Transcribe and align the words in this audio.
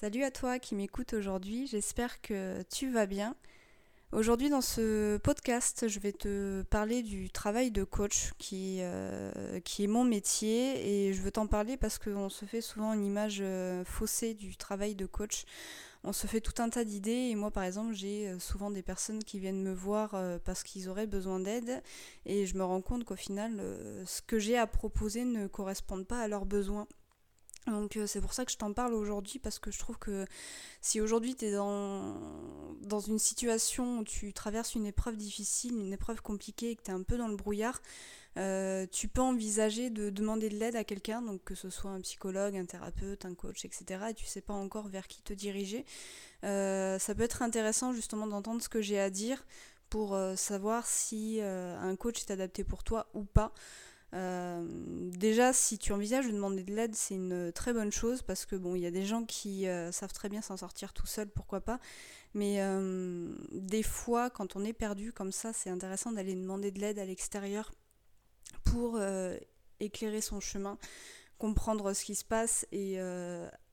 Salut 0.00 0.22
à 0.22 0.30
toi 0.30 0.60
qui 0.60 0.76
m'écoute 0.76 1.12
aujourd'hui, 1.12 1.66
j'espère 1.66 2.20
que 2.20 2.62
tu 2.70 2.88
vas 2.88 3.06
bien. 3.06 3.34
Aujourd'hui 4.12 4.48
dans 4.48 4.60
ce 4.60 5.16
podcast, 5.16 5.88
je 5.88 5.98
vais 5.98 6.12
te 6.12 6.62
parler 6.70 7.02
du 7.02 7.30
travail 7.30 7.72
de 7.72 7.82
coach 7.82 8.30
qui, 8.38 8.76
euh, 8.78 9.32
est 9.58 9.86
mon 9.88 10.04
métier 10.04 11.08
et 11.08 11.14
je 11.14 11.20
veux 11.20 11.32
t'en 11.32 11.48
parler 11.48 11.76
parce 11.76 11.98
qu'on 11.98 12.28
se 12.28 12.44
fait 12.44 12.60
souvent 12.60 12.92
une 12.92 13.04
image 13.04 13.38
euh, 13.40 13.84
faussée 13.84 14.34
du 14.34 14.56
travail 14.56 14.94
de 14.94 15.04
coach. 15.04 15.46
On 16.04 16.12
se 16.12 16.28
fait 16.28 16.40
tout 16.40 16.62
un 16.62 16.68
tas 16.68 16.84
d'idées 16.84 17.30
et 17.30 17.34
moi 17.34 17.50
par 17.50 17.64
exemple 17.64 17.92
j'ai 17.92 18.28
euh, 18.28 18.38
souvent 18.38 18.70
des 18.70 18.82
personnes 18.82 19.24
qui 19.24 19.40
viennent 19.40 19.64
me 19.64 19.74
voir 19.74 20.14
parce 20.44 20.62
qu'ils 20.62 20.88
auraient 20.88 21.08
besoin 21.08 21.40
d'aide 21.40 21.82
et 22.24 22.46
je 22.46 22.56
me 22.56 22.62
rends 22.62 22.82
compte 22.82 23.02
qu'au 23.02 23.16
final 23.16 23.60
ce 24.06 24.22
que 24.22 24.38
j'ai 24.38 24.56
à 24.56 24.68
proposer 24.68 25.24
ne 25.24 25.48
correspond 25.48 26.04
pas 26.04 26.20
à 26.20 26.28
leurs 26.28 26.46
besoins. 26.46 26.86
Donc 27.70 27.96
euh, 27.96 28.06
c'est 28.06 28.20
pour 28.20 28.32
ça 28.32 28.44
que 28.44 28.52
je 28.52 28.56
t'en 28.56 28.72
parle 28.72 28.94
aujourd'hui 28.94 29.38
parce 29.38 29.58
que 29.58 29.70
je 29.70 29.78
trouve 29.78 29.98
que 29.98 30.26
si 30.80 31.00
aujourd'hui 31.00 31.34
tu 31.34 31.46
es 31.46 31.52
dans, 31.52 33.00
une 33.06 33.18
situation 33.18 33.98
où 33.98 34.04
tu 34.04 34.32
traverses 34.32 34.74
une 34.74 34.86
épreuve 34.86 35.16
difficile, 35.16 35.78
une 35.78 35.92
épreuve 35.92 36.22
compliquée 36.22 36.70
et 36.70 36.76
que 36.76 36.82
tu 36.82 36.90
es 36.90 36.94
un 36.94 37.02
peu 37.02 37.16
dans 37.16 37.28
le 37.28 37.36
brouillard, 37.36 37.80
euh, 38.36 38.86
tu 38.90 39.08
peux 39.08 39.20
envisager 39.20 39.90
de 39.90 40.10
demander 40.10 40.48
de 40.48 40.56
l'aide 40.56 40.76
à 40.76 40.84
quelqu'un, 40.84 41.22
donc 41.22 41.42
que 41.44 41.54
ce 41.54 41.70
soit 41.70 41.90
un 41.90 42.00
psychologue, 42.00 42.56
un 42.56 42.66
thérapeute, 42.66 43.24
un 43.24 43.34
coach, 43.34 43.64
etc. 43.64 44.06
Et 44.10 44.14
tu 44.14 44.26
sais 44.26 44.40
pas 44.40 44.54
encore 44.54 44.88
vers 44.88 45.06
qui 45.06 45.22
te 45.22 45.32
diriger. 45.32 45.84
Euh, 46.44 46.98
ça 46.98 47.14
peut 47.14 47.24
être 47.24 47.42
intéressant 47.42 47.92
justement 47.92 48.26
d'entendre 48.26 48.62
ce 48.62 48.68
que 48.68 48.80
j'ai 48.80 49.00
à 49.00 49.10
dire 49.10 49.44
pour 49.90 50.18
savoir 50.36 50.86
si 50.86 51.40
un 51.40 51.96
coach 51.96 52.20
est 52.20 52.30
adapté 52.30 52.62
pour 52.62 52.84
toi 52.84 53.08
ou 53.14 53.24
pas. 53.24 53.54
Euh, 54.14 54.64
déjà, 55.12 55.52
si 55.52 55.78
tu 55.78 55.92
envisages 55.92 56.26
de 56.26 56.32
demander 56.32 56.62
de 56.62 56.74
l'aide, 56.74 56.94
c'est 56.94 57.14
une 57.14 57.52
très 57.52 57.72
bonne 57.72 57.92
chose 57.92 58.22
parce 58.22 58.46
que 58.46 58.56
bon, 58.56 58.74
il 58.74 58.80
y 58.80 58.86
a 58.86 58.90
des 58.90 59.04
gens 59.04 59.24
qui 59.24 59.68
euh, 59.68 59.92
savent 59.92 60.12
très 60.12 60.28
bien 60.28 60.40
s'en 60.40 60.56
sortir 60.56 60.92
tout 60.92 61.06
seul, 61.06 61.28
pourquoi 61.28 61.60
pas. 61.60 61.78
Mais 62.34 62.56
euh, 62.60 63.34
des 63.52 63.82
fois, 63.82 64.30
quand 64.30 64.56
on 64.56 64.64
est 64.64 64.72
perdu 64.72 65.12
comme 65.12 65.32
ça, 65.32 65.52
c'est 65.52 65.70
intéressant 65.70 66.12
d'aller 66.12 66.34
demander 66.34 66.70
de 66.70 66.80
l'aide 66.80 66.98
à 66.98 67.04
l'extérieur 67.04 67.70
pour 68.64 69.00
éclairer 69.80 70.20
son 70.20 70.40
chemin, 70.40 70.78
comprendre 71.38 71.94
ce 71.94 72.04
qui 72.04 72.14
se 72.14 72.24
passe 72.24 72.66
et 72.70 72.98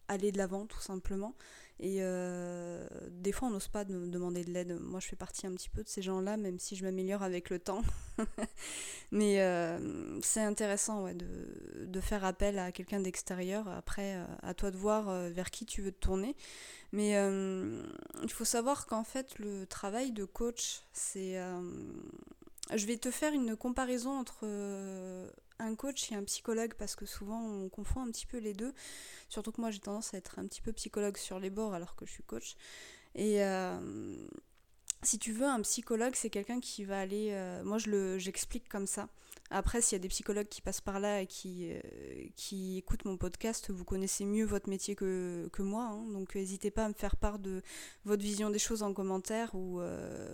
aller 0.08 0.32
de 0.32 0.38
l'avant 0.38 0.66
tout 0.66 0.80
simplement. 0.80 1.36
Et 1.80 1.98
euh, 2.00 2.88
des 3.10 3.34
fois, 3.34 3.50
on 3.50 3.52
n'ose 3.52 3.68
pas 3.68 3.84
demander 3.84 4.46
de 4.46 4.52
l'aide. 4.52 4.80
Moi, 4.80 5.02
je 5.02 5.08
fais 5.08 5.18
partie 5.18 5.46
un 5.46 5.54
petit 5.54 5.70
peu 5.70 5.84
de 5.84 5.90
ces 5.90 6.02
gens-là, 6.02 6.38
même 6.38 6.58
si 6.58 6.76
je 6.76 6.86
m'améliore 6.86 7.22
avec 7.22 7.50
le 7.50 7.60
temps. 7.60 7.82
Mais 9.12 9.42
euh, 9.42 10.20
c'est 10.22 10.42
intéressant 10.42 11.04
ouais, 11.04 11.14
de, 11.14 11.86
de, 11.86 12.00
faire 12.00 12.24
appel 12.24 12.60
à 12.60 12.72
quelqu'un 12.72 13.02
d'extérieur. 13.02 13.68
Après, 13.68 14.16
euh, 14.16 14.26
à 14.42 14.54
toi 14.54 14.72
de 14.72 14.78
voir 14.78 15.30
vers 15.30 15.52
qui 15.52 15.66
tu 15.66 15.82
veux 15.82 15.92
te 15.92 16.00
tourner. 16.00 16.36
Mais 16.94 17.12
il 17.12 18.32
faut 18.32 18.46
savoir 18.46 18.86
qu'en 18.86 19.04
fait, 19.04 19.38
le 19.38 19.66
travail 19.66 20.12
de 20.12 20.24
coach, 20.24 20.84
c'est... 20.94 21.38
je 22.74 22.86
vais 22.86 22.96
te 22.96 23.12
faire 23.12 23.34
une 23.34 23.58
comparaison 23.58 24.18
entre 24.18 24.46
un 25.60 25.76
coach 25.76 26.12
et 26.12 26.16
un 26.16 26.24
psychologue 26.24 26.74
parce 26.74 26.96
que 26.96 27.06
souvent 27.06 27.42
on 27.42 27.70
confond 27.70 28.02
un 28.02 28.12
petit 28.12 28.26
peu 28.26 28.38
les 28.38 28.54
deux. 28.54 28.74
Surtout 29.30 29.52
que 29.52 29.62
moi 29.62 29.72
j'ai 29.72 29.80
tendance 29.80 30.14
à 30.14 30.18
être 30.18 30.40
un 30.40 30.48
petit 30.48 30.62
peu 30.62 30.74
psychologue 30.74 31.18
sur 31.18 31.40
les 31.40 31.50
bords 31.50 31.74
alors 31.74 31.96
que 31.96 32.06
je 32.06 32.12
suis 32.12 32.24
coach. 32.24 32.56
Et 33.16 33.44
euh, 33.44 34.28
si 35.04 35.20
tu 35.20 35.32
veux, 35.32 35.46
un 35.46 35.62
psychologue 35.62 36.14
c'est 36.16 36.30
quelqu'un 36.30 36.60
qui 36.60 36.84
va 36.84 37.00
aller. 37.00 37.30
Euh, 37.32 37.64
moi 37.64 37.78
je 37.78 38.18
j'explique 38.18 38.68
comme 38.70 38.88
ça. 38.88 39.10
Après, 39.52 39.80
s'il 39.80 39.96
y 39.96 39.98
a 39.98 40.00
des 40.00 40.08
psychologues 40.08 40.48
qui 40.48 40.62
passent 40.62 40.82
par 40.82 41.00
là 41.00 41.22
et 41.22 41.28
qui, 41.28 41.70
euh, 41.72 41.80
qui 42.36 42.80
écoutent 42.80 43.06
mon 43.06 43.16
podcast, 43.16 43.70
vous 43.70 43.86
connaissez 43.86 44.26
mieux 44.26 44.44
votre 44.44 44.68
métier 44.70 44.96
que, 44.96 45.48
que 45.54 45.62
moi. 45.62 45.84
Hein. 45.84 46.04
donc 46.12 46.34
n'hésitez 46.34 46.72
pas 46.72 46.86
à 46.86 46.88
me 46.90 46.96
faire 46.96 47.16
part 47.16 47.38
de 47.38 47.62
votre 48.06 48.24
vision 48.24 48.50
des 48.50 48.58
choses 48.58 48.82
en 48.82 48.92
commentaire 48.92 49.54
ou, 49.54 49.82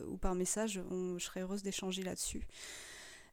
ou 0.08 0.17
par 0.17 0.33
message. 0.33 0.81
je 0.89 1.23
serais 1.23 1.42
heureuse 1.42 1.61
d'échanger 1.61 2.03
là-dessus. 2.03 2.47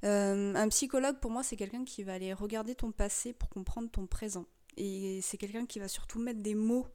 Euh, 0.05 0.55
un 0.55 0.69
psychologue, 0.69 1.19
pour 1.21 1.31
moi, 1.31 1.43
c'est 1.43 1.57
quelqu'un 1.57 1.85
qui 1.85 2.03
va 2.03 2.15
aller 2.15 2.33
regarder 2.33 2.75
ton 2.75 2.93
passé 2.93 3.33
pour 3.33 3.49
comprendre 3.49 3.91
ton 3.91 4.07
présent. 4.07 4.47
Et 4.77 5.21
c'est 5.23 5.39
quelqu'un 5.39 5.67
qui 5.67 5.81
va 5.81 5.89
surtout 5.89 6.21
mettre 6.21 6.41
des 6.41 6.55
mots 6.55 6.87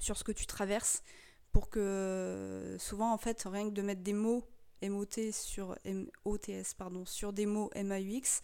sur 0.00 0.16
ce 0.16 0.24
que 0.24 0.32
tu 0.32 0.46
traverses 0.46 1.02
pour 1.52 1.70
que 1.70 2.76
souvent, 2.80 3.12
en 3.12 3.18
fait, 3.18 3.44
rien 3.46 3.68
que 3.68 3.74
de 3.74 3.82
mettre 3.82 4.02
des 4.02 4.12
mots 4.12 4.44
MOT 4.82 5.32
sur 5.32 5.76
MOTS, 5.84 6.74
pardon, 6.76 7.04
sur 7.04 7.32
des 7.32 7.46
mots 7.46 7.70
MAUX, 7.74 8.42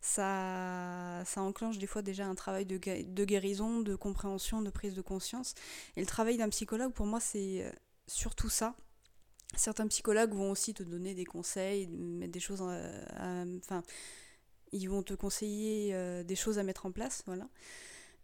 ça, 0.00 1.22
ça 1.24 1.42
enclenche 1.42 1.78
des 1.78 1.86
fois 1.86 2.02
déjà 2.02 2.26
un 2.26 2.34
travail 2.34 2.66
de, 2.66 2.78
de 2.78 3.24
guérison, 3.24 3.80
de 3.80 3.94
compréhension, 3.96 4.62
de 4.62 4.70
prise 4.70 4.94
de 4.94 5.02
conscience. 5.02 5.54
Et 5.96 6.00
le 6.00 6.06
travail 6.06 6.36
d'un 6.36 6.48
psychologue, 6.48 6.92
pour 6.92 7.06
moi, 7.06 7.20
c'est 7.20 7.64
euh, 7.64 7.70
surtout 8.06 8.48
ça 8.48 8.74
Certains 9.56 9.86
psychologues 9.88 10.32
vont 10.32 10.50
aussi 10.50 10.74
te 10.74 10.82
donner 10.82 11.14
des 11.14 11.24
conseils, 11.24 11.86
mettre 11.88 12.32
des 12.32 12.40
choses, 12.40 12.62
enfin, 12.62 13.82
ils 14.72 14.88
vont 14.88 15.02
te 15.02 15.14
conseiller 15.14 15.94
euh, 15.94 16.24
des 16.24 16.36
choses 16.36 16.58
à 16.58 16.62
mettre 16.62 16.86
en 16.86 16.92
place, 16.92 17.22
voilà. 17.26 17.48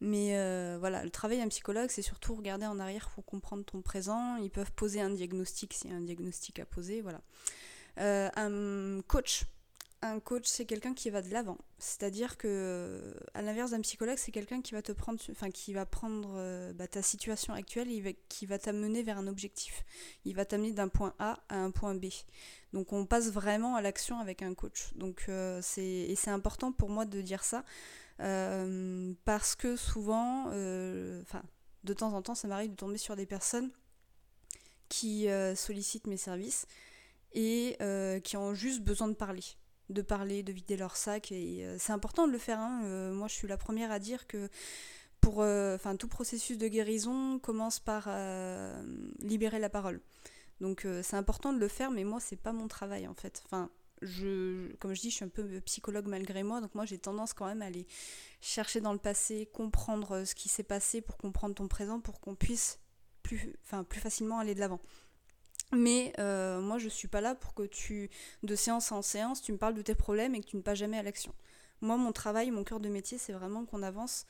Mais 0.01 0.37
euh, 0.37 0.77
voilà, 0.79 1.05
le 1.05 1.11
travail 1.11 1.39
d'un 1.39 1.49
psychologue, 1.49 1.91
c'est 1.91 2.03
surtout 2.03 2.35
regarder 2.35 2.67
en 2.67 2.79
arrière 2.79 3.11
pour 3.11 3.25
comprendre 3.25 3.65
ton 3.65 3.83
présent. 3.83 4.37
Ils 4.37 4.51
peuvent 4.51 4.73
poser 4.73 5.01
un 5.01 5.11
diagnostic 5.11 5.75
s'il 5.75 5.91
y 5.91 5.93
a 5.93 5.97
un 5.97 6.03
diagnostic 6.03 6.59
à 6.61 6.65
poser, 6.65 7.01
voilà. 7.03 7.21
Euh, 7.99 8.31
un 8.37 9.03
coach, 9.03 9.45
un 10.03 10.21
coach, 10.21 10.45
c'est 10.47 10.65
quelqu'un 10.65 10.95
qui 10.95 11.11
va 11.11 11.23
de 11.23 11.31
l'avant. 11.31 11.59
C'est-à-dire 11.79 12.37
que, 12.37 13.15
à 13.35 13.43
l'inverse 13.43 13.73
d'un 13.73 13.81
psychologue, 13.81 14.19
c'est 14.19 14.31
quelqu'un 14.31 14.63
qui 14.63 14.73
va 14.73 14.83
te 14.83 14.93
prendre, 14.93 15.19
enfin, 15.31 15.51
qui 15.51 15.73
va 15.73 15.87
prendre 15.87 16.35
euh, 16.37 16.73
bah, 16.73 16.87
ta 16.87 17.03
situation 17.03 17.53
actuelle 17.53 17.91
et 17.91 18.17
qui 18.29 18.47
va 18.47 18.59
t'amener 18.59 19.03
vers 19.03 19.19
un 19.19 19.27
objectif. 19.27 19.85
Il 20.25 20.37
va 20.37 20.45
t'amener 20.45 20.73
d'un 20.73 20.89
point 20.89 21.15
A 21.19 21.41
à 21.49 21.57
un 21.57 21.71
point 21.71 21.95
B. 21.95 22.07
Donc, 22.73 22.93
on 22.93 23.07
passe 23.07 23.31
vraiment 23.33 23.75
à 23.75 23.83
l'action 23.83 24.19
avec 24.21 24.43
un 24.43 24.55
coach. 24.55 24.95
Donc, 24.95 25.25
euh, 25.29 25.61
c'est 25.63 25.83
et 25.83 26.15
c'est 26.15 26.31
important 26.31 26.71
pour 26.73 26.91
moi 26.91 27.05
de 27.05 27.21
dire 27.21 27.43
ça 27.43 27.65
euh, 28.21 29.13
parce 29.25 29.57
que 29.57 29.77
souvent, 29.77 30.47
enfin, 31.23 31.43
de 31.85 31.93
temps 31.93 32.13
en 32.13 32.23
temps, 32.23 32.35
ça 32.35 32.47
m'arrive 32.47 32.71
de 32.71 32.77
tomber 32.77 32.99
sur 32.99 33.17
des 33.17 33.27
personnes 33.27 33.71
qui 34.89 35.27
sollicitent 35.55 36.07
mes 36.07 36.17
services 36.17 36.67
et 37.33 37.77
qui 38.23 38.37
ont 38.37 38.55
juste 38.55 38.83
besoin 38.83 39.09
de 39.09 39.15
parler 39.15 39.43
de 39.91 40.03
parler, 40.03 40.43
de 40.43 40.53
vider 40.53 40.77
leur 40.77 40.97
sac. 40.97 41.33
Et 41.33 41.65
euh, 41.65 41.77
c'est 41.79 41.93
important 41.93 42.27
de 42.27 42.33
le 42.33 42.39
faire. 42.39 42.59
Hein. 42.59 42.83
Euh, 42.85 43.13
moi, 43.13 43.29
je 43.29 43.35
suis 43.35 43.49
la 43.49 43.57
première 43.57 43.91
à 43.91 43.99
dire 43.99 44.27
que 44.27 44.49
pour, 45.21 45.43
euh, 45.43 45.75
enfin, 45.75 45.97
tout 45.97 46.09
processus 46.09 46.59
de 46.59 46.69
guérison 46.69 47.39
commence 47.39 47.81
par 47.81 48.09
libérer 49.21 49.59
la 49.59 49.69
parole. 49.69 50.01
Donc, 50.61 50.87
c'est 51.03 51.17
important 51.17 51.53
de 51.53 51.59
le 51.59 51.69
faire, 51.69 51.91
mais 51.91 52.05
moi, 52.05 52.21
c'est 52.21 52.37
pas 52.37 52.53
mon 52.53 52.69
travail 52.69 53.07
en 53.07 53.15
fait. 53.15 53.43
Enfin, 53.45 53.71
je, 54.03 54.75
comme 54.77 54.95
je 54.95 55.01
dis, 55.01 55.11
je 55.11 55.17
suis 55.17 55.25
un 55.25 55.29
peu 55.29 55.61
psychologue 55.63 56.07
malgré 56.07 56.43
moi, 56.43 56.61
donc 56.61 56.75
moi 56.75 56.85
j'ai 56.85 56.99
tendance 56.99 57.33
quand 57.33 57.47
même 57.47 57.63
à 57.63 57.67
aller 57.67 57.87
chercher 58.41 58.81
dans 58.81 58.93
le 58.93 58.99
passé, 58.99 59.49
comprendre 59.53 60.25
ce 60.25 60.35
qui 60.35 60.49
s'est 60.49 60.63
passé 60.63 61.01
pour 61.01 61.17
comprendre 61.17 61.55
ton 61.55 61.69
présent, 61.69 62.01
pour 62.01 62.21
qu'on 62.21 62.35
puisse 62.35 62.79
plus, 63.23 63.57
plus 63.89 64.01
facilement 64.01 64.39
aller 64.39 64.55
de 64.55 64.61
l'avant. 64.61 64.81
Mais 65.73 66.13
euh, 66.19 66.61
moi, 66.61 66.79
je 66.79 66.89
suis 66.89 67.09
pas 67.09 67.21
là 67.21 67.35
pour 67.35 67.55
que 67.55 67.65
tu, 67.65 68.11
de 68.43 68.55
séance 68.55 68.91
en 68.91 69.03
séance, 69.03 69.43
tu 69.43 69.53
me 69.53 69.59
parles 69.59 69.75
de 69.75 69.83
tes 69.83 69.95
problèmes 69.95 70.35
et 70.35 70.41
que 70.41 70.47
tu 70.47 70.57
ne 70.57 70.63
passes 70.63 70.79
jamais 70.79 70.99
à 70.99 71.03
l'action. 71.03 71.35
Moi, 71.81 71.97
mon 71.97 72.13
travail, 72.13 72.51
mon 72.51 72.65
cœur 72.65 72.81
de 72.81 72.89
métier, 72.89 73.19
c'est 73.19 73.33
vraiment 73.33 73.65
qu'on 73.67 73.83
avance, 73.83 74.27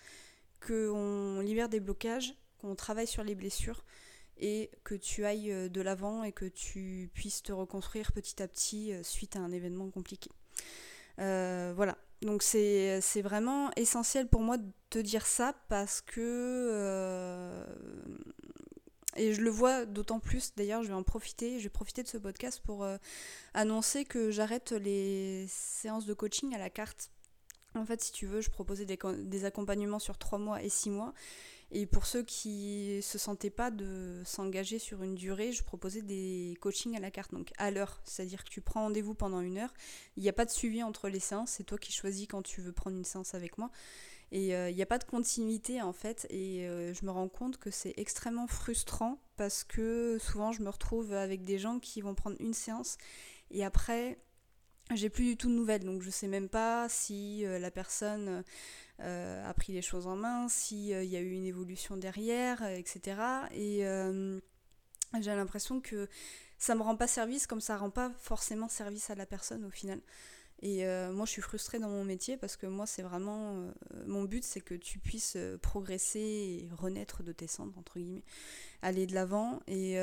qu'on 0.67 1.41
libère 1.41 1.69
des 1.69 1.81
blocages, 1.81 2.35
qu'on 2.61 2.75
travaille 2.75 3.07
sur 3.07 3.23
les 3.23 3.37
blessures 3.37 3.85
et 4.41 4.71
que 4.85 4.95
tu 4.95 5.25
ailles 5.25 5.53
euh, 5.53 5.69
de 5.69 5.81
l'avant 5.81 6.25
et 6.25 6.33
que 6.33 6.45
tu 6.45 7.09
puisses 7.15 7.43
te 7.43 7.53
reconstruire 7.53 8.13
petit 8.13 8.43
à 8.43 8.49
petit 8.49 8.93
euh, 8.93 9.03
suite 9.05 9.37
à 9.37 9.41
un 9.41 9.53
événement 9.53 9.91
compliqué. 9.91 10.31
voilà, 11.17 11.97
donc 12.23 12.43
c'est 12.43 13.23
vraiment 13.23 13.71
essentiel 13.77 14.29
pour 14.29 14.41
moi 14.41 14.59
de 14.59 14.67
te 14.91 14.99
dire 14.99 15.27
ça 15.27 15.55
parce 15.69 16.01
que 16.01 17.65
et 19.19 19.35
je 19.35 19.41
le 19.43 19.51
vois 19.51 19.85
d'autant 19.85 20.21
plus, 20.21 20.55
d'ailleurs, 20.57 20.83
je 20.83 20.89
vais 20.89 20.95
en 20.95 21.03
profiter, 21.03 21.59
je 21.59 21.65
vais 21.65 21.69
profiter 21.69 22.03
de 22.03 22.09
ce 22.09 22.19
podcast 22.19 22.61
pour 22.65 22.85
euh, 22.85 22.97
annoncer 23.55 24.05
que 24.05 24.31
j'arrête 24.31 24.73
les 24.73 25.47
séances 25.49 26.07
de 26.07 26.15
coaching 26.15 26.55
à 26.55 26.59
la 26.59 26.71
carte. 26.71 27.11
En 27.75 27.85
fait, 27.85 28.03
si 28.03 28.13
tu 28.13 28.27
veux, 28.27 28.41
je 28.41 28.51
proposais 28.51 28.87
des, 28.87 29.45
accompagnements 29.45 29.99
sur 29.99 30.19
3 30.19 30.39
mois 30.39 30.63
et 30.63 30.69
6 30.69 30.91
mois. 30.91 31.13
Et 31.71 31.85
pour 31.85 32.07
ceux 32.07 32.23
qui 32.23 33.01
se 33.03 33.19
sentaient 33.19 33.51
pas 33.51 33.71
de 33.71 34.23
s'engager 34.25 34.79
sur 34.79 35.03
une 35.03 35.15
durée, 35.15 35.53
je 35.53 35.63
proposais 35.63 36.01
des 36.01 36.57
coachings 36.61 36.97
à 36.97 37.01
la 37.01 37.11
carte, 37.11 37.33
donc 37.33 37.53
à 37.59 37.71
l'heure. 37.71 38.01
C'est-à-dire 38.05 38.43
que 38.43 38.49
tu 38.49 38.63
prends 38.63 38.85
rendez-vous 38.85 39.15
pendant 39.15 39.41
une 39.41 39.59
heure. 39.59 39.75
Il 40.17 40.23
n'y 40.23 40.31
a 40.31 40.33
pas 40.33 40.47
de 40.47 40.51
suivi 40.51 40.83
entre 40.83 41.11
les 41.11 41.21
séances. 41.21 41.51
C'est 41.51 41.65
toi 41.65 41.77
qui 41.77 41.93
choisis 41.93 42.27
quand 42.27 42.43
tu 42.43 42.63
veux 42.63 42.73
prendre 42.73 42.97
une 42.97 43.05
séance 43.05 43.35
avec 43.35 43.59
moi. 43.59 43.71
Et 44.31 44.49
il 44.49 44.55
euh, 44.55 44.73
n'y 44.73 44.83
a 44.83 44.87
pas 44.87 44.99
de 44.99 45.05
continuité 45.05 45.81
en 45.83 45.93
fait. 45.93 46.27
Et 46.31 46.69
euh, 46.69 46.93
je 46.93 47.05
me 47.05 47.11
rends 47.11 47.29
compte 47.29 47.59
que 47.59 47.71
c'est 47.71 47.95
extrêmement 47.97 48.47
frustrant 48.47 49.19
parce 49.37 49.65
que 49.65 50.19
souvent 50.21 50.53
je 50.53 50.63
me 50.63 50.69
retrouve 50.69 51.13
avec 51.13 51.45
des 51.45 51.59
gens 51.59 51.79
qui 51.79 52.01
vont 52.01 52.15
prendre 52.15 52.37
une 52.41 52.55
séance 52.55 52.99
et 53.51 53.65
après 53.65 54.19
j'ai 54.95 55.11
plus 55.11 55.25
du 55.25 55.37
tout 55.37 55.49
de 55.49 55.55
nouvelles. 55.55 55.85
Donc 55.85 56.03
je 56.03 56.11
sais 56.11 56.29
même 56.29 56.49
pas 56.49 56.89
si 56.89 57.45
euh, 57.45 57.59
la 57.59 57.71
personne 57.71 58.45
a 59.01 59.55
pris 59.55 59.73
les 59.73 59.83
choses 59.83 60.09
en 60.09 60.17
main, 60.17 60.49
s'il 60.49 60.89
y 60.89 61.17
a 61.17 61.21
eu 61.21 61.31
une 61.31 61.45
évolution 61.45 61.97
derrière, 61.97 62.65
etc. 62.65 63.17
Et 63.53 63.85
j'ai 65.21 65.37
l'impression 65.37 65.81
que 65.81 66.09
ça 66.59 66.75
me 66.75 66.83
rend 66.83 66.97
pas 66.97 67.07
service 67.07 67.47
comme 67.47 67.61
ça 67.61 67.77
rend 67.77 67.91
pas 67.91 68.11
forcément 68.19 68.69
service 68.69 69.09
à 69.11 69.15
la 69.15 69.25
personne 69.25 69.65
au 69.65 69.71
final. 69.71 70.01
Et 70.61 70.85
euh, 70.85 71.13
moi, 71.13 71.25
je 71.25 71.31
suis 71.31 71.43
frustrée 71.43 71.79
dans 71.79 71.89
mon 71.89 72.05
métier 72.05 72.37
parce 72.37 72.57
que 72.57 72.67
moi, 72.67 72.87
c'est 72.87 73.03
vraiment. 73.03 73.55
Euh, 73.55 73.71
mon 74.07 74.25
but, 74.25 74.43
c'est 74.43 74.61
que 74.61 74.75
tu 74.75 74.99
puisses 74.99 75.35
euh, 75.37 75.57
progresser 75.57 76.19
et 76.19 76.69
renaître 76.77 77.23
de 77.23 77.31
tes 77.31 77.47
cendres, 77.47 77.75
entre 77.79 77.99
guillemets. 77.99 78.25
Aller 78.83 79.07
de 79.07 79.15
l'avant. 79.15 79.61
Et 79.67 79.97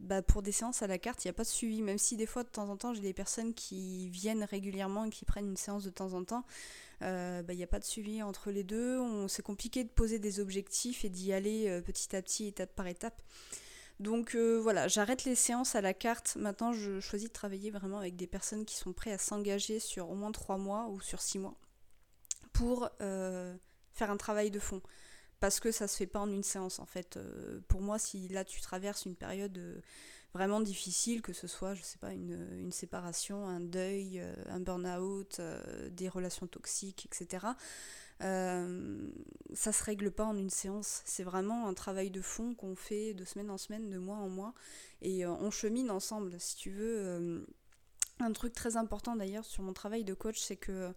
bah, 0.00 0.22
pour 0.22 0.42
des 0.42 0.52
séances 0.52 0.82
à 0.82 0.86
la 0.86 0.98
carte, 0.98 1.24
il 1.24 1.28
n'y 1.28 1.30
a 1.30 1.34
pas 1.34 1.42
de 1.42 1.48
suivi. 1.48 1.82
Même 1.82 1.98
si 1.98 2.16
des 2.16 2.26
fois, 2.26 2.42
de 2.42 2.48
temps 2.48 2.68
en 2.68 2.76
temps, 2.76 2.94
j'ai 2.94 3.00
des 3.00 3.12
personnes 3.12 3.54
qui 3.54 4.08
viennent 4.10 4.44
régulièrement 4.44 5.04
et 5.04 5.10
qui 5.10 5.24
prennent 5.24 5.48
une 5.48 5.56
séance 5.56 5.82
de 5.82 5.90
temps 5.90 6.12
en 6.14 6.24
temps. 6.24 6.44
Bah, 7.00 7.42
il 7.48 7.56
n'y 7.56 7.64
a 7.64 7.68
pas 7.68 7.80
de 7.80 7.84
suivi 7.84 8.22
entre 8.22 8.52
les 8.52 8.62
deux. 8.62 9.00
C'est 9.26 9.42
compliqué 9.42 9.82
de 9.82 9.88
poser 9.88 10.20
des 10.20 10.38
objectifs 10.38 11.04
et 11.04 11.08
d'y 11.08 11.32
aller 11.32 11.80
petit 11.84 12.14
à 12.14 12.22
petit, 12.22 12.46
étape 12.46 12.72
par 12.72 12.86
étape. 12.86 13.20
Donc 13.98 14.34
euh, 14.34 14.58
voilà, 14.60 14.88
j'arrête 14.88 15.24
les 15.24 15.34
séances 15.34 15.74
à 15.74 15.80
la 15.80 15.94
carte. 15.94 16.36
Maintenant, 16.36 16.72
je 16.72 17.00
choisis 17.00 17.28
de 17.28 17.32
travailler 17.32 17.70
vraiment 17.70 17.98
avec 17.98 18.16
des 18.16 18.26
personnes 18.26 18.64
qui 18.64 18.76
sont 18.76 18.92
prêtes 18.92 19.14
à 19.14 19.18
s'engager 19.18 19.80
sur 19.80 20.10
au 20.10 20.14
moins 20.14 20.32
trois 20.32 20.58
mois 20.58 20.88
ou 20.88 21.00
sur 21.00 21.20
six 21.22 21.38
mois 21.38 21.54
pour 22.52 22.88
euh, 23.00 23.56
faire 23.92 24.10
un 24.10 24.16
travail 24.16 24.50
de 24.50 24.58
fond. 24.58 24.82
Parce 25.40 25.60
que 25.60 25.70
ça 25.70 25.88
se 25.88 25.96
fait 25.96 26.06
pas 26.06 26.20
en 26.20 26.30
une 26.30 26.42
séance 26.42 26.78
en 26.78 26.86
fait. 26.86 27.16
Euh, 27.16 27.60
pour 27.68 27.80
moi, 27.80 27.98
si 27.98 28.28
là 28.28 28.44
tu 28.44 28.60
traverses 28.60 29.06
une 29.06 29.16
période 29.16 29.82
vraiment 30.34 30.60
difficile, 30.60 31.22
que 31.22 31.32
ce 31.32 31.46
soit, 31.46 31.74
je 31.74 31.82
sais 31.82 31.98
pas, 31.98 32.12
une, 32.12 32.58
une 32.58 32.72
séparation, 32.72 33.46
un 33.46 33.60
deuil, 33.60 34.22
un 34.48 34.60
burn-out, 34.60 35.40
des 35.90 36.10
relations 36.10 36.46
toxiques, 36.46 37.06
etc 37.06 37.46
euh, 38.22 39.08
ça 39.52 39.72
se 39.72 39.84
règle 39.84 40.10
pas 40.10 40.24
en 40.24 40.36
une 40.36 40.50
séance. 40.50 41.02
C'est 41.04 41.22
vraiment 41.22 41.66
un 41.66 41.74
travail 41.74 42.10
de 42.10 42.20
fond 42.20 42.54
qu'on 42.54 42.76
fait 42.76 43.14
de 43.14 43.24
semaine 43.24 43.50
en 43.50 43.58
semaine, 43.58 43.90
de 43.90 43.98
mois 43.98 44.16
en 44.16 44.28
mois. 44.28 44.54
Et 45.02 45.24
euh, 45.24 45.30
on 45.30 45.50
chemine 45.50 45.90
ensemble, 45.90 46.38
si 46.38 46.56
tu 46.56 46.70
veux. 46.70 46.98
Euh, 46.98 47.46
un 48.18 48.32
truc 48.32 48.54
très 48.54 48.76
important 48.78 49.14
d'ailleurs 49.14 49.44
sur 49.44 49.62
mon 49.62 49.74
travail 49.74 50.02
de 50.02 50.14
coach, 50.14 50.38
c'est 50.40 50.56
que 50.56 50.94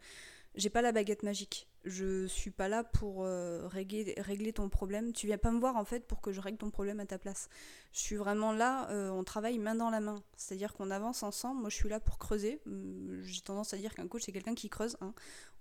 j'ai 0.56 0.70
pas 0.70 0.82
la 0.82 0.94
baguette 0.94 1.24
magique. 1.24 1.69
Je 1.86 2.28
suis 2.28 2.52
pas 2.52 2.68
là 2.68 2.84
pour 2.84 3.24
euh, 3.24 3.66
régler, 3.68 4.14
régler, 4.18 4.52
ton 4.52 4.68
problème. 4.68 5.14
Tu 5.14 5.28
viens 5.28 5.38
pas 5.38 5.52
me 5.52 5.60
voir 5.60 5.78
en 5.78 5.86
fait 5.86 6.06
pour 6.06 6.20
que 6.20 6.34
je 6.34 6.42
règle 6.42 6.58
ton 6.58 6.70
problème 6.70 7.00
à 7.00 7.06
ta 7.06 7.18
place. 7.18 7.48
Je 7.94 8.00
suis 8.00 8.18
vraiment 8.18 8.52
là, 8.52 8.90
euh, 8.90 9.10
on 9.10 9.24
travaille 9.24 9.58
main 9.60 9.76
dans 9.76 9.90
la 9.90 10.02
main. 10.02 10.22
C'est-à-dire 10.36 10.74
qu'on 10.74 10.92
avance 10.92 11.24
ensemble. 11.24 11.62
Moi 11.62 11.70
je 11.70 11.76
suis 11.76 11.88
là 11.88 12.02
pour 12.02 12.18
creuser. 12.18 12.60
Hum, 12.66 13.22
j'ai 13.24 13.42
tendance 13.42 13.74
à 13.74 13.78
dire 13.78 13.96
qu'un 13.96 14.08
coach 14.08 14.24
c'est 14.26 14.34
quelqu'un 14.34 14.56
qui 14.56 14.70
creuse. 14.70 14.98
Hein. 15.00 15.14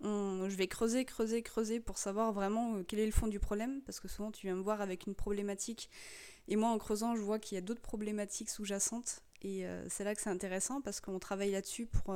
je 0.02 0.56
vais 0.56 0.66
creuser, 0.66 1.04
creuser, 1.04 1.42
creuser 1.42 1.78
pour 1.78 1.98
savoir 1.98 2.32
vraiment 2.32 2.74
euh, 2.74 2.82
quel 2.86 2.98
est 2.98 3.06
le 3.06 3.12
fond 3.12 3.28
du 3.28 3.38
problème. 3.38 3.80
Parce 3.82 4.00
que 4.00 4.08
souvent 4.08 4.32
tu 4.32 4.46
viens 4.48 4.56
me 4.56 4.62
voir 4.62 4.80
avec 4.80 5.06
une 5.06 5.14
problématique. 5.14 5.88
Et 6.48 6.56
moi 6.56 6.70
en 6.70 6.78
creusant 6.78 7.14
je 7.14 7.22
vois 7.22 7.38
qu'il 7.38 7.54
y 7.54 7.58
a 7.58 7.62
d'autres 7.62 7.82
problématiques 7.82 8.50
sous-jacentes. 8.50 9.22
Et 9.42 9.64
c'est 9.88 10.02
là 10.02 10.16
que 10.16 10.20
c'est 10.20 10.30
intéressant 10.30 10.80
parce 10.80 11.00
qu'on 11.00 11.20
travaille 11.20 11.52
là-dessus 11.52 11.86
pour 11.86 12.12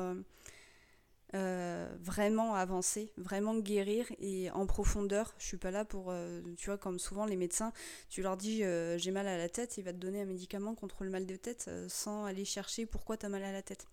euh, 1.35 1.89
vraiment 1.99 2.55
avancer, 2.55 3.11
vraiment 3.17 3.57
guérir 3.57 4.07
et 4.19 4.51
en 4.51 4.67
profondeur. 4.67 5.35
Je 5.39 5.47
suis 5.47 5.57
pas 5.57 5.71
là 5.71 5.85
pour, 5.85 6.11
euh, 6.11 6.43
tu 6.59 6.67
vois, 6.67 6.77
comme 6.77 6.99
souvent 6.99 7.25
les 7.25 7.37
médecins, 7.37 7.73
tu 8.11 8.21
leur 8.21 8.37
dis 8.37 8.65
euh, 8.65 8.99
j'ai 8.99 9.13
mal 9.13 9.27
à 9.27 9.39
la 9.39 9.49
tête, 9.49 9.79
il 9.79 9.85
va 9.85 9.93
te 9.93 9.99
donner 9.99 10.21
un 10.21 10.27
médicament 10.27 10.75
contre 10.75 11.05
le 11.05 11.11
mal 11.11 11.25
de 11.25 11.37
tête 11.37 11.71
sans 11.89 12.27
aller 12.27 12.45
chercher 12.45 12.85
pourquoi 12.85 13.17
tu 13.17 13.25
as 13.25 13.31
mal 13.31 13.45
à 13.45 13.53
la 13.53 13.63
tête. 13.63 13.87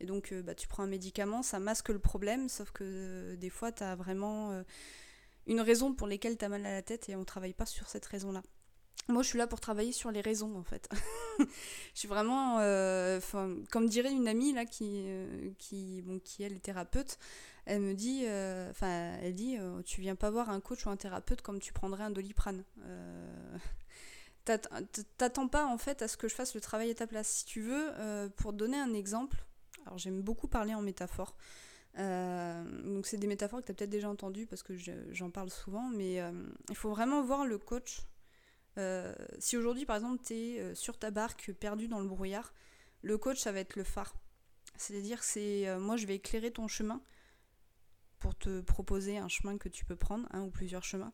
Et 0.00 0.06
donc 0.06 0.32
bah, 0.32 0.54
tu 0.54 0.66
prends 0.66 0.84
un 0.84 0.88
médicament, 0.88 1.42
ça 1.42 1.58
masque 1.58 1.90
le 1.90 1.98
problème, 1.98 2.48
sauf 2.48 2.70
que 2.70 3.34
des 3.34 3.50
fois 3.50 3.70
tu 3.70 3.82
as 3.82 3.94
vraiment 3.94 4.62
une 5.46 5.60
raison 5.60 5.92
pour 5.92 6.06
laquelle 6.06 6.38
tu 6.38 6.44
as 6.44 6.48
mal 6.48 6.64
à 6.64 6.72
la 6.72 6.82
tête 6.82 7.08
et 7.08 7.16
on 7.16 7.24
travaille 7.24 7.54
pas 7.54 7.66
sur 7.66 7.88
cette 7.88 8.06
raison-là. 8.06 8.42
Moi, 9.10 9.22
je 9.22 9.28
suis 9.28 9.38
là 9.38 9.46
pour 9.46 9.60
travailler 9.60 9.92
sur 9.92 10.10
les 10.10 10.20
raisons, 10.20 10.54
en 10.58 10.64
fait. 10.64 10.90
je 11.38 11.44
suis 11.94 12.08
vraiment, 12.08 12.58
euh, 12.60 13.20
comme 13.70 13.88
dirait 13.88 14.12
une 14.12 14.28
amie 14.28 14.52
là 14.52 14.66
qui, 14.66 15.04
euh, 15.06 15.50
qui, 15.58 16.02
bon, 16.02 16.18
qui 16.18 16.42
elle 16.42 16.52
est 16.52 16.62
thérapeute, 16.62 17.18
elle 17.64 17.80
me 17.80 17.94
dit, 17.94 18.24
euh, 18.26 18.70
enfin, 18.70 19.14
elle 19.22 19.34
dit, 19.34 19.56
tu 19.86 20.02
viens 20.02 20.14
pas 20.14 20.30
voir 20.30 20.50
un 20.50 20.60
coach 20.60 20.84
ou 20.84 20.90
un 20.90 20.96
thérapeute 20.96 21.40
comme 21.40 21.58
tu 21.58 21.72
prendrais 21.72 22.04
un 22.04 22.10
doliprane. 22.10 22.64
T'attends 24.44 25.48
pas 25.48 25.66
en 25.66 25.76
fait 25.76 26.00
à 26.00 26.08
ce 26.08 26.16
que 26.16 26.28
je 26.28 26.34
fasse 26.34 26.54
le 26.54 26.60
travail 26.60 26.90
à 26.90 26.94
ta 26.94 27.06
place. 27.06 27.28
Si 27.28 27.44
tu 27.44 27.60
veux, 27.60 27.92
pour 28.36 28.54
donner 28.54 28.78
un 28.78 28.94
exemple, 28.94 29.44
alors 29.84 29.98
j'aime 29.98 30.22
beaucoup 30.22 30.48
parler 30.48 30.74
en 30.74 30.80
métaphore. 30.80 31.34
donc 31.94 33.06
c'est 33.06 33.18
des 33.18 33.26
métaphores 33.26 33.60
que 33.60 33.66
tu 33.66 33.72
as 33.72 33.74
peut-être 33.74 33.90
déjà 33.90 34.08
entendues 34.08 34.46
parce 34.46 34.62
que 34.62 34.72
j'en 35.12 35.28
parle 35.30 35.50
souvent, 35.50 35.90
mais 35.90 36.22
il 36.70 36.76
faut 36.76 36.88
vraiment 36.88 37.22
voir 37.22 37.44
le 37.44 37.58
coach 37.58 38.00
euh, 38.78 39.14
si 39.38 39.56
aujourd'hui, 39.56 39.86
par 39.86 39.96
exemple, 39.96 40.22
tu 40.24 40.34
es 40.34 40.60
euh, 40.60 40.74
sur 40.74 40.98
ta 40.98 41.10
barque, 41.10 41.52
perdu 41.52 41.88
dans 41.88 42.00
le 42.00 42.06
brouillard, 42.06 42.52
le 43.02 43.18
coach, 43.18 43.38
ça 43.38 43.52
va 43.52 43.60
être 43.60 43.76
le 43.76 43.84
phare. 43.84 44.14
C'est-à-dire, 44.76 45.22
c'est 45.22 45.68
euh, 45.68 45.78
moi, 45.78 45.96
je 45.96 46.06
vais 46.06 46.16
éclairer 46.16 46.50
ton 46.50 46.68
chemin 46.68 47.02
pour 48.20 48.36
te 48.36 48.60
proposer 48.60 49.18
un 49.18 49.28
chemin 49.28 49.58
que 49.58 49.68
tu 49.68 49.84
peux 49.84 49.96
prendre, 49.96 50.28
un 50.32 50.42
ou 50.42 50.50
plusieurs 50.50 50.84
chemins. 50.84 51.12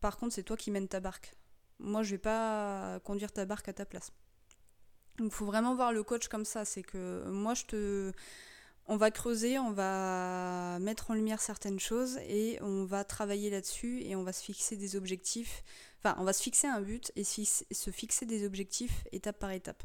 Par 0.00 0.16
contre, 0.16 0.34
c'est 0.34 0.42
toi 0.42 0.56
qui 0.56 0.70
mènes 0.70 0.88
ta 0.88 1.00
barque. 1.00 1.34
Moi, 1.78 2.02
je 2.02 2.12
vais 2.12 2.18
pas 2.18 3.00
conduire 3.04 3.32
ta 3.32 3.44
barque 3.44 3.68
à 3.68 3.72
ta 3.72 3.84
place. 3.84 4.12
Donc, 5.16 5.32
il 5.32 5.34
faut 5.34 5.46
vraiment 5.46 5.74
voir 5.74 5.92
le 5.92 6.02
coach 6.02 6.28
comme 6.28 6.44
ça. 6.44 6.64
C'est 6.64 6.82
que 6.82 7.24
moi, 7.28 7.54
je 7.54 7.64
te 7.64 8.12
on 8.88 8.96
va 8.96 9.10
creuser, 9.10 9.58
on 9.58 9.72
va 9.72 10.78
mettre 10.80 11.10
en 11.10 11.14
lumière 11.14 11.40
certaines 11.40 11.80
choses 11.80 12.18
et 12.28 12.58
on 12.62 12.84
va 12.84 13.04
travailler 13.04 13.50
là-dessus 13.50 14.02
et 14.02 14.14
on 14.14 14.22
va 14.22 14.32
se 14.32 14.42
fixer 14.42 14.76
des 14.76 14.94
objectifs. 14.94 15.64
Enfin, 15.98 16.14
on 16.20 16.24
va 16.24 16.32
se 16.32 16.42
fixer 16.42 16.68
un 16.68 16.80
but 16.80 17.10
et 17.16 17.24
se 17.24 17.90
fixer 17.90 18.26
des 18.26 18.46
objectifs 18.46 19.04
étape 19.10 19.38
par 19.38 19.50
étape. 19.50 19.82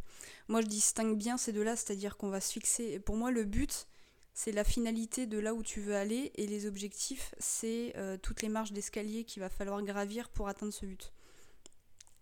Moi, 0.49 0.61
je 0.61 0.67
distingue 0.67 1.17
bien 1.17 1.37
ces 1.37 1.51
deux-là, 1.51 1.75
c'est-à-dire 1.75 2.15
qu'on 2.17 2.29
va 2.29 2.41
se 2.41 2.51
fixer. 2.51 2.99
Pour 2.99 3.15
moi, 3.15 3.31
le 3.31 3.43
but, 3.43 3.87
c'est 4.33 4.51
la 4.51 4.63
finalité 4.63 5.25
de 5.25 5.39
là 5.39 5.55
où 5.55 5.63
tu 5.63 5.81
veux 5.81 5.95
aller 5.95 6.31
et 6.35 6.45
les 6.45 6.67
objectifs, 6.67 7.33
c'est 7.39 7.93
euh, 7.97 8.17
toutes 8.17 8.43
les 8.43 8.49
marches 8.49 8.71
d'escalier 8.71 9.23
qu'il 9.23 9.41
va 9.41 9.49
falloir 9.49 9.81
gravir 9.81 10.29
pour 10.29 10.47
atteindre 10.47 10.73
ce 10.73 10.85
but. 10.85 11.11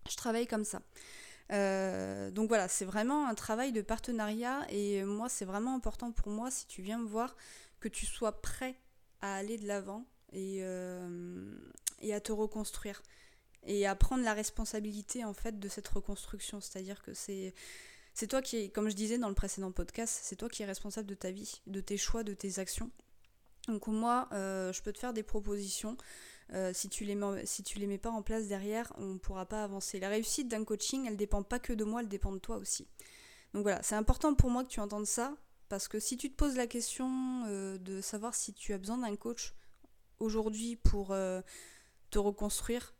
Je 0.08 0.16
travaille 0.16 0.46
comme 0.46 0.64
ça. 0.64 0.80
Euh, 1.52 2.30
donc 2.30 2.48
voilà, 2.48 2.68
c'est 2.68 2.84
vraiment 2.84 3.26
un 3.26 3.34
travail 3.34 3.72
de 3.72 3.82
partenariat 3.82 4.66
et 4.70 5.02
moi, 5.04 5.28
c'est 5.28 5.44
vraiment 5.44 5.74
important 5.74 6.12
pour 6.12 6.30
moi, 6.30 6.50
si 6.50 6.66
tu 6.66 6.82
viens 6.82 6.98
me 6.98 7.06
voir, 7.06 7.36
que 7.80 7.88
tu 7.88 8.06
sois 8.06 8.40
prêt 8.40 8.76
à 9.20 9.36
aller 9.36 9.58
de 9.58 9.66
l'avant 9.66 10.06
et, 10.32 10.58
euh, 10.62 11.54
à 12.10 12.20
te 12.20 12.32
reconstruire 12.32 13.02
et 13.64 13.86
à 13.86 13.94
prendre 13.94 14.24
la 14.24 14.32
responsabilité 14.32 15.24
en 15.24 15.34
fait 15.34 15.58
de 15.58 15.68
cette 15.68 15.88
reconstruction. 15.88 16.60
C'est-à-dire 16.60 17.02
que 17.02 17.14
c'est 17.14 17.54
c'est 18.12 18.26
toi 18.26 18.42
qui, 18.42 18.70
comme 18.70 18.90
je 18.90 18.96
disais 18.96 19.18
dans 19.18 19.28
le 19.28 19.34
précédent 19.34 19.70
podcast, 19.70 20.20
c'est 20.22 20.36
toi 20.36 20.48
qui 20.48 20.62
es 20.62 20.66
responsable 20.66 21.06
de 21.06 21.14
ta 21.14 21.30
vie, 21.30 21.62
de 21.66 21.80
tes 21.80 21.96
choix, 21.96 22.24
de 22.24 22.34
tes 22.34 22.58
actions. 22.58 22.90
Donc 23.68 23.86
moi, 23.86 24.28
euh, 24.32 24.72
je 24.72 24.82
peux 24.82 24.92
te 24.92 24.98
faire 24.98 25.12
des 25.12 25.22
propositions. 25.22 25.96
Euh, 26.52 26.72
si 26.74 26.88
tu 26.88 27.04
mets, 27.04 27.46
si 27.46 27.62
tu 27.62 27.78
les 27.78 27.86
mets 27.86 27.98
pas 27.98 28.10
en 28.10 28.22
place 28.22 28.48
derrière, 28.48 28.92
on 28.96 29.06
ne 29.06 29.18
pourra 29.18 29.46
pas 29.46 29.62
avancer. 29.62 30.00
La 30.00 30.08
réussite 30.08 30.48
d'un 30.48 30.64
coaching, 30.64 31.06
elle 31.06 31.16
dépend 31.16 31.42
pas 31.42 31.58
que 31.58 31.72
de 31.72 31.84
moi, 31.84 32.00
elle 32.00 32.08
dépend 32.08 32.32
de 32.32 32.38
toi 32.38 32.56
aussi. 32.56 32.88
Donc 33.54 33.62
voilà, 33.62 33.82
c'est 33.82 33.94
important 33.94 34.34
pour 34.34 34.50
moi 34.50 34.64
que 34.64 34.68
tu 34.68 34.80
entendes 34.80 35.06
ça, 35.06 35.36
parce 35.68 35.86
que 35.88 36.00
si 36.00 36.16
tu 36.16 36.30
te 36.30 36.36
poses 36.36 36.56
la 36.56 36.66
question 36.66 37.44
euh, 37.46 37.78
de 37.78 38.00
savoir 38.00 38.34
si 38.34 38.52
tu 38.52 38.72
as 38.72 38.78
besoin 38.78 38.98
d'un 38.98 39.16
coach 39.16 39.54
aujourd'hui 40.18 40.76
pour 40.76 41.14
te 42.10 42.18
reconstruire, 42.18 42.94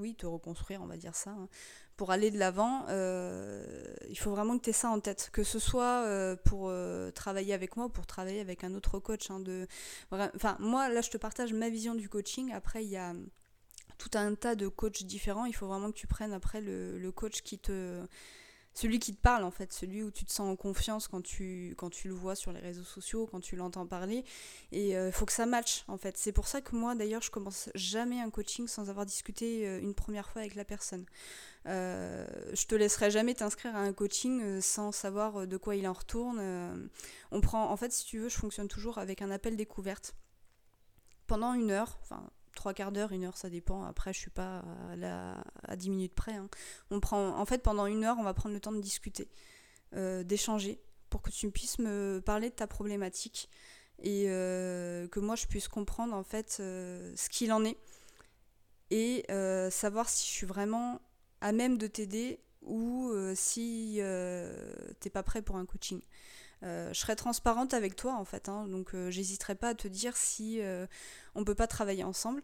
oui, 0.00 0.14
te 0.14 0.26
reconstruire, 0.26 0.82
on 0.82 0.86
va 0.86 0.96
dire 0.96 1.14
ça, 1.14 1.30
hein, 1.30 1.48
pour 1.96 2.12
aller 2.12 2.30
de 2.30 2.38
l'avant, 2.38 2.86
euh, 2.88 3.84
il 4.08 4.18
faut 4.18 4.30
vraiment 4.30 4.56
que 4.56 4.64
tu 4.64 4.70
aies 4.70 4.72
ça 4.72 4.88
en 4.88 5.00
tête. 5.00 5.28
Que 5.34 5.44
ce 5.44 5.58
soit 5.58 6.04
euh, 6.06 6.34
pour 6.34 6.68
euh, 6.70 7.10
travailler 7.10 7.52
avec 7.52 7.76
moi 7.76 7.86
ou 7.86 7.88
pour 7.90 8.06
travailler 8.06 8.40
avec 8.40 8.64
un 8.64 8.74
autre 8.74 8.98
coach. 8.98 9.30
Hein, 9.30 9.40
de... 9.40 9.66
Enfin, 10.10 10.56
moi, 10.60 10.88
là, 10.88 11.02
je 11.02 11.10
te 11.10 11.18
partage 11.18 11.52
ma 11.52 11.68
vision 11.68 11.94
du 11.94 12.08
coaching. 12.08 12.52
Après, 12.52 12.84
il 12.84 12.88
y 12.88 12.96
a 12.96 13.12
tout 13.98 14.10
un 14.14 14.34
tas 14.34 14.54
de 14.54 14.66
coachs 14.66 15.02
différents. 15.02 15.44
Il 15.44 15.52
faut 15.52 15.66
vraiment 15.66 15.88
que 15.88 15.98
tu 15.98 16.06
prennes 16.06 16.32
après 16.32 16.62
le 16.62 17.10
coach 17.12 17.42
qui 17.42 17.58
te 17.58 18.02
celui 18.80 18.98
qui 18.98 19.14
te 19.14 19.20
parle 19.20 19.44
en 19.44 19.50
fait, 19.50 19.72
celui 19.72 20.02
où 20.02 20.10
tu 20.10 20.24
te 20.24 20.32
sens 20.32 20.48
en 20.48 20.56
confiance 20.56 21.06
quand 21.06 21.20
tu, 21.20 21.74
quand 21.76 21.90
tu 21.90 22.08
le 22.08 22.14
vois 22.14 22.34
sur 22.34 22.50
les 22.50 22.60
réseaux 22.60 22.84
sociaux, 22.84 23.28
quand 23.30 23.40
tu 23.40 23.54
l'entends 23.54 23.86
parler. 23.86 24.24
Et 24.72 24.90
il 24.90 24.96
euh, 24.96 25.12
faut 25.12 25.26
que 25.26 25.32
ça 25.32 25.44
matche 25.44 25.84
en 25.86 25.98
fait. 25.98 26.16
C'est 26.16 26.32
pour 26.32 26.46
ça 26.46 26.62
que 26.62 26.74
moi 26.74 26.94
d'ailleurs 26.94 27.20
je 27.20 27.30
commence 27.30 27.68
jamais 27.74 28.20
un 28.20 28.30
coaching 28.30 28.66
sans 28.68 28.88
avoir 28.88 29.04
discuté 29.04 29.68
euh, 29.68 29.80
une 29.80 29.94
première 29.94 30.30
fois 30.30 30.40
avec 30.40 30.54
la 30.54 30.64
personne. 30.64 31.04
Euh, 31.66 32.26
je 32.54 32.64
te 32.64 32.74
laisserai 32.74 33.10
jamais 33.10 33.34
t'inscrire 33.34 33.76
à 33.76 33.80
un 33.80 33.92
coaching 33.92 34.62
sans 34.62 34.92
savoir 34.92 35.46
de 35.46 35.56
quoi 35.58 35.76
il 35.76 35.86
en 35.86 35.92
retourne. 35.92 36.90
on 37.30 37.40
prend, 37.42 37.70
en 37.70 37.76
fait, 37.76 37.92
si 37.92 38.06
tu 38.06 38.18
veux, 38.18 38.30
je 38.30 38.36
fonctionne 38.36 38.68
toujours 38.68 38.96
avec 38.96 39.20
un 39.20 39.30
appel 39.30 39.56
découverte 39.56 40.14
pendant 41.26 41.52
une 41.52 41.70
heure, 41.70 42.00
trois 42.54 42.74
quarts 42.74 42.92
d'heure, 42.92 43.12
une 43.12 43.24
heure, 43.24 43.36
ça 43.36 43.50
dépend. 43.50 43.84
Après, 43.84 44.12
je 44.12 44.18
suis 44.18 44.30
pas 44.30 44.62
à, 44.90 44.96
la, 44.96 45.42
à 45.64 45.76
10 45.76 45.90
minutes 45.90 46.14
près. 46.14 46.34
Hein. 46.34 46.48
On 46.90 47.00
prend, 47.00 47.38
en 47.38 47.44
fait, 47.46 47.62
pendant 47.62 47.86
une 47.86 48.04
heure, 48.04 48.16
on 48.18 48.22
va 48.22 48.34
prendre 48.34 48.54
le 48.54 48.60
temps 48.60 48.72
de 48.72 48.80
discuter, 48.80 49.28
euh, 49.94 50.22
d'échanger 50.22 50.80
pour 51.08 51.22
que 51.22 51.30
tu 51.30 51.50
puisses 51.50 51.78
me 51.78 52.20
parler 52.24 52.50
de 52.50 52.54
ta 52.54 52.66
problématique 52.66 53.48
et 54.02 54.24
que 54.26 55.20
moi 55.20 55.36
je 55.36 55.46
puisse 55.46 55.68
comprendre 55.68 56.14
en 56.14 56.22
fait 56.22 56.52
ce 56.52 57.28
qu'il 57.28 57.52
en 57.52 57.64
est 57.66 57.76
et 58.90 59.26
savoir 59.70 60.08
si 60.08 60.26
je 60.26 60.30
suis 60.30 60.46
vraiment 60.46 61.02
à 61.40 61.52
même 61.52 61.76
de 61.76 61.86
t'aider 61.86 62.40
ou 62.62 63.12
si 63.34 64.00
t'es 65.00 65.10
pas 65.10 65.24
prêt 65.24 65.42
pour 65.42 65.56
un 65.56 65.66
coaching. 65.66 66.00
Je 66.62 66.90
serai 66.92 67.16
transparente 67.16 67.74
avec 67.74 67.96
toi 67.96 68.14
en 68.14 68.24
fait, 68.24 68.48
hein, 68.48 68.66
donc 68.68 68.94
j'hésiterai 69.08 69.54
pas 69.54 69.70
à 69.70 69.74
te 69.74 69.88
dire 69.88 70.16
si 70.16 70.60
on 71.34 71.44
peut 71.44 71.54
pas 71.54 71.66
travailler 71.66 72.04
ensemble. 72.04 72.42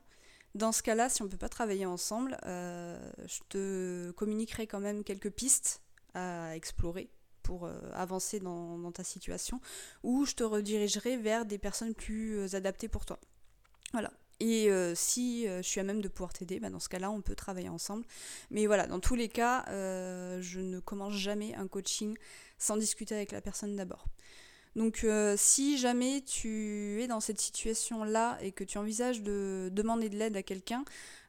Dans 0.57 0.73
ce 0.73 0.83
cas-là, 0.83 1.11
si 1.11 1.21
on 1.21 1.27
ne 1.27 1.31
peut 1.31 1.37
pas 1.37 1.51
travailler 1.51 1.85
ensemble, 1.85 2.39
euh, 2.47 2.99
je 3.27 3.41
te 3.51 4.11
communiquerai 4.13 4.67
quand 4.67 4.81
même 4.81 5.05
quelques 5.05 5.29
pistes 5.29 5.83
à 6.15 6.57
explorer 6.57 7.11
pour 7.43 7.67
euh, 7.67 7.79
avancer 7.93 8.41
dans, 8.41 8.91
ta 8.91 9.05
situation, 9.05 9.61
ou 10.03 10.25
je 10.25 10.35
te 10.35 10.43
redirigerai 10.43 11.19
vers 11.19 11.45
des 11.45 11.59
personnes 11.59 11.95
plus 11.95 12.39
euh, 12.39 12.57
adaptées 12.57 12.89
pour 12.89 13.05
toi. 13.05 13.19
Voilà. 13.93 14.11
Et 14.41 14.71
si 14.95 15.47
je 15.47 15.63
suis 15.63 15.81
à 15.81 15.83
même 15.83 16.03
de 16.03 16.09
pouvoir 16.09 16.33
t'aider, 16.33 16.61
bah, 16.61 16.69
dans 16.69 16.81
ce 16.81 16.89
cas-là, 16.89 17.11
on 17.11 17.23
peut 17.23 17.35
travailler 17.35 17.71
ensemble. 17.71 18.05
Mais 18.51 18.67
voilà, 18.67 18.87
dans 18.87 19.01
tous 19.01 19.15
les 19.15 19.29
cas, 19.29 19.65
je 19.69 20.61
ne 20.61 20.79
commence 20.79 21.15
jamais 21.15 21.55
un 21.55 21.67
coaching 21.69 22.17
sans 22.59 22.77
discuter 22.77 23.15
avec 23.15 23.33
la 23.33 23.41
personne 23.41 23.77
d'abord. 23.77 24.07
Donc 24.77 25.05
euh, 25.05 25.37
si 25.39 25.79
jamais 25.79 26.21
tu 26.21 27.01
es 27.01 27.07
dans 27.07 27.21
cette 27.21 27.41
situation-là 27.41 28.39
et 28.43 28.53
que 28.53 28.63
tu 28.63 28.77
envisages 28.77 29.23
de 29.23 29.71
demander 29.73 30.11
de 30.11 30.17
l'aide 30.17 30.37
à 30.37 30.43
quelqu'un, 30.43 30.85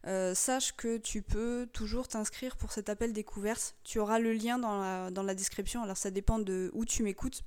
euh, 0.05 0.35
sache 0.35 0.75
que 0.75 0.97
tu 0.97 1.21
peux 1.21 1.65
toujours 1.71 2.09
t'inscrire 2.09 2.57
pour 2.57 2.73
cet 2.73 2.89
appel 2.89 3.13
découverte. 3.13 3.77
Tu 3.85 3.99
auras 3.99 4.19
le 4.19 4.33
lien 4.33 4.59
dans 4.59 4.81
la, 4.81 5.11
dans 5.11 5.23
la 5.23 5.33
description, 5.33 5.81
alors 5.81 5.95
ça 5.95 6.11
dépend 6.11 6.39
de 6.39 6.69
où 6.73 6.83
tu 6.83 7.03
m'écoutes, 7.03 7.43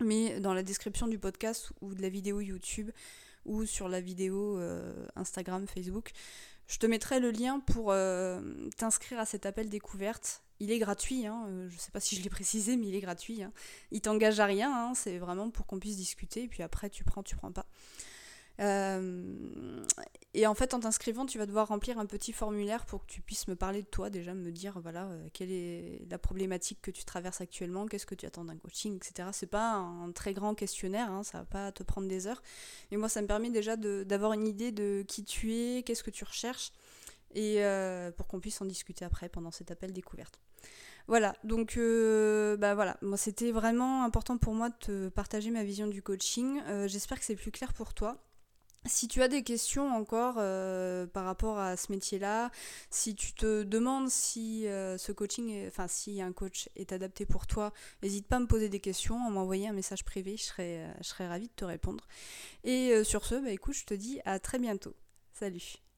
mais 0.00 0.40
dans 0.40 0.54
la 0.54 0.64
description 0.64 1.06
du 1.06 1.20
podcast 1.20 1.72
ou 1.82 1.94
de 1.94 2.02
la 2.02 2.08
vidéo 2.08 2.40
YouTube 2.40 2.90
ou 3.48 3.66
sur 3.66 3.88
la 3.88 4.00
vidéo 4.00 4.58
euh, 4.58 4.92
Instagram, 5.16 5.66
Facebook. 5.66 6.12
Je 6.68 6.78
te 6.78 6.86
mettrai 6.86 7.18
le 7.18 7.30
lien 7.30 7.60
pour 7.60 7.94
t'inscrire 8.76 9.18
à 9.18 9.24
cet 9.24 9.46
appel 9.46 9.70
découverte 9.70 10.42
il 10.60 10.72
est 10.72 10.78
gratuit, 10.78 11.26
hein, 11.26 11.44
euh, 11.48 11.68
je 11.68 11.74
ne 11.74 11.78
sais 11.78 11.90
pas 11.90 12.00
si 12.00 12.16
je 12.16 12.22
l'ai 12.22 12.30
précisé, 12.30 12.76
mais 12.76 12.86
il 12.88 12.94
est 12.94 13.00
gratuit. 13.00 13.42
Hein. 13.42 13.52
Il 13.90 14.00
t'engage 14.00 14.40
à 14.40 14.46
rien, 14.46 14.72
hein, 14.72 14.92
c'est 14.94 15.18
vraiment 15.18 15.50
pour 15.50 15.66
qu'on 15.66 15.78
puisse 15.78 15.96
discuter, 15.96 16.44
et 16.44 16.48
puis 16.48 16.62
après 16.62 16.90
tu 16.90 17.04
prends, 17.04 17.22
tu 17.22 17.36
prends 17.36 17.52
pas. 17.52 17.66
Euh, 18.60 19.84
et 20.34 20.46
en 20.46 20.54
fait, 20.54 20.74
en 20.74 20.80
t'inscrivant, 20.80 21.26
tu 21.26 21.38
vas 21.38 21.46
devoir 21.46 21.68
remplir 21.68 21.98
un 21.98 22.06
petit 22.06 22.32
formulaire 22.32 22.86
pour 22.86 23.06
que 23.06 23.12
tu 23.12 23.20
puisses 23.20 23.48
me 23.48 23.54
parler 23.54 23.82
de 23.82 23.86
toi, 23.86 24.10
déjà 24.10 24.34
me 24.34 24.50
dire 24.50 24.80
voilà 24.80 25.06
euh, 25.06 25.28
quelle 25.32 25.52
est 25.52 26.06
la 26.10 26.18
problématique 26.18 26.80
que 26.82 26.90
tu 26.90 27.04
traverses 27.04 27.40
actuellement, 27.40 27.86
qu'est-ce 27.86 28.06
que 28.06 28.14
tu 28.14 28.26
attends 28.26 28.44
d'un 28.44 28.56
coaching, 28.56 28.96
etc. 28.96 29.28
C'est 29.32 29.46
pas 29.46 29.72
un 29.72 30.10
très 30.12 30.34
grand 30.34 30.54
questionnaire, 30.54 31.10
hein, 31.10 31.22
ça 31.22 31.38
va 31.38 31.44
pas 31.44 31.72
te 31.72 31.82
prendre 31.82 32.08
des 32.08 32.26
heures. 32.26 32.42
Mais 32.90 32.96
moi, 32.96 33.08
ça 33.08 33.22
me 33.22 33.26
permet 33.26 33.50
déjà 33.50 33.76
d'avoir 33.76 34.32
une 34.32 34.46
idée 34.46 34.72
de 34.72 35.04
qui 35.06 35.24
tu 35.24 35.54
es, 35.54 35.82
qu'est-ce 35.82 36.02
que 36.02 36.10
tu 36.10 36.24
recherches, 36.24 36.72
et 37.34 37.62
pour 38.16 38.26
qu'on 38.26 38.40
puisse 38.40 38.60
en 38.60 38.64
discuter 38.64 39.04
après 39.04 39.28
pendant 39.28 39.50
cet 39.50 39.70
appel 39.70 39.92
découverte. 39.92 40.40
Voilà, 41.08 41.34
donc 41.42 41.78
euh, 41.78 42.58
bah 42.58 42.74
voilà, 42.74 42.98
moi 43.00 43.16
c'était 43.16 43.50
vraiment 43.50 44.04
important 44.04 44.36
pour 44.36 44.52
moi 44.52 44.68
de 44.68 44.74
te 44.74 45.08
partager 45.08 45.50
ma 45.50 45.64
vision 45.64 45.86
du 45.86 46.02
coaching. 46.02 46.60
Euh, 46.66 46.86
j'espère 46.86 47.18
que 47.18 47.24
c'est 47.24 47.34
plus 47.34 47.50
clair 47.50 47.72
pour 47.72 47.94
toi. 47.94 48.18
Si 48.86 49.08
tu 49.08 49.22
as 49.22 49.28
des 49.28 49.42
questions 49.42 49.88
encore 49.88 50.36
euh, 50.38 51.06
par 51.06 51.24
rapport 51.24 51.58
à 51.58 51.76
ce 51.76 51.92
métier-là, 51.92 52.50
si 52.90 53.14
tu 53.14 53.34
te 53.34 53.62
demandes 53.62 54.08
si 54.08 54.62
ce 54.64 55.12
coaching, 55.12 55.66
enfin 55.66 55.88
si 55.88 56.22
un 56.22 56.32
coach 56.32 56.68
est 56.76 56.92
adapté 56.92 57.26
pour 57.26 57.46
toi, 57.46 57.72
n'hésite 58.02 58.26
pas 58.26 58.36
à 58.36 58.40
me 58.40 58.46
poser 58.46 58.68
des 58.68 58.80
questions, 58.80 59.26
à 59.26 59.30
m'envoyer 59.30 59.68
un 59.68 59.72
message 59.72 60.04
privé, 60.04 60.36
je 60.36 60.44
serais, 60.44 60.86
je 61.00 61.08
serais 61.08 61.28
ravie 61.28 61.48
de 61.48 61.52
te 61.54 61.64
répondre. 61.64 62.06
Et 62.64 63.04
sur 63.04 63.26
ce, 63.26 63.34
bah 63.34 63.50
écoute, 63.50 63.74
je 63.74 63.84
te 63.84 63.94
dis 63.94 64.20
à 64.24 64.38
très 64.38 64.58
bientôt. 64.58 64.94
Salut 65.32 65.78